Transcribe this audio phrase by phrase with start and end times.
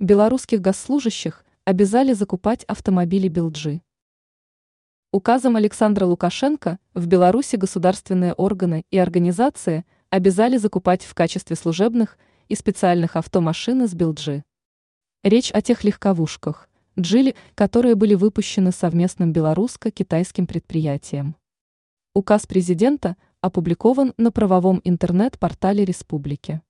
[0.00, 3.82] Белорусских госслужащих обязали закупать автомобили Белджи.
[5.12, 12.16] Указом Александра Лукашенко в Беларуси государственные органы и организации обязали закупать в качестве служебных
[12.48, 14.42] и специальных автомашин из Белджи.
[15.22, 21.36] Речь о тех легковушках, Джили, которые были выпущены совместным белорусско-китайским предприятием.
[22.14, 26.62] Указ президента опубликован на правовом интернет-портале республики.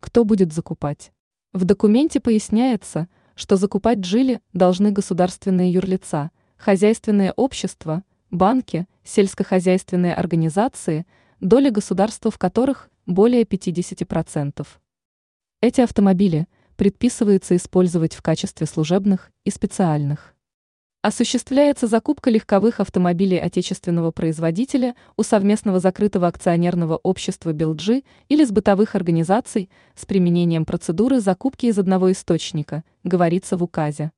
[0.00, 1.13] Кто будет закупать?
[1.54, 3.06] В документе поясняется,
[3.36, 8.02] что закупать Джили должны государственные юрлица, хозяйственные общества,
[8.32, 11.06] банки, сельскохозяйственные организации,
[11.38, 14.66] доли государства в которых более 50%.
[15.60, 20.33] Эти автомобили предписывается использовать в качестве служебных и специальных.
[21.04, 28.94] Осуществляется закупка легковых автомобилей отечественного производителя у совместного закрытого акционерного общества «Белджи» или с бытовых
[28.94, 34.12] организаций с применением процедуры закупки из одного источника, говорится в указе.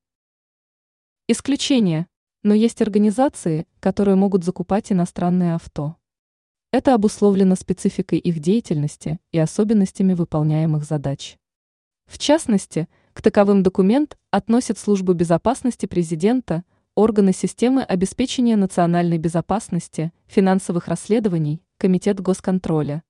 [1.26, 2.06] Исключение.
[2.44, 5.96] Но есть организации, которые могут закупать иностранные авто.
[6.70, 11.36] Это обусловлено спецификой их деятельности и особенностями выполняемых задач.
[12.06, 16.62] В частности, к таковым документ относят Службу безопасности президента–
[16.96, 23.02] органы системы обеспечения национальной безопасности, финансовых расследований, Комитет госконтроля.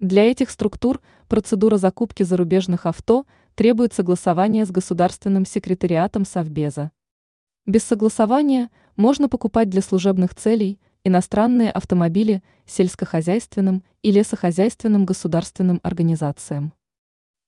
[0.00, 6.90] Для этих структур процедура закупки зарубежных авто требует согласования с государственным секретариатом Совбеза.
[7.64, 16.72] Без согласования можно покупать для служебных целей иностранные автомобили сельскохозяйственным и лесохозяйственным государственным организациям.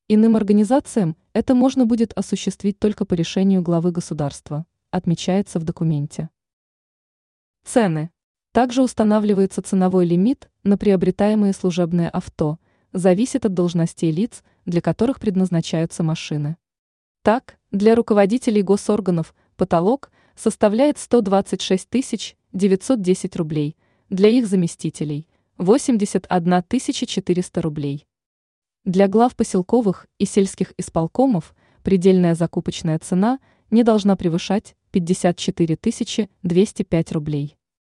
[0.07, 6.31] Иным организациям это можно будет осуществить только по решению главы государства отмечается в документе.
[7.65, 8.11] Цены.
[8.53, 12.59] Также устанавливается ценовой лимит на приобретаемые служебные авто,
[12.93, 16.57] зависит от должностей лиц, для которых предназначаются машины.
[17.23, 23.77] Так, для руководителей госорганов потолок составляет 126 910 рублей,
[24.09, 25.27] для их заместителей–
[25.59, 28.07] 81 400 рублей.
[28.85, 33.39] Для глав поселковых и сельских исполкомов предельная закупочная цена
[33.71, 37.57] не должна превышать 54 205 рублей.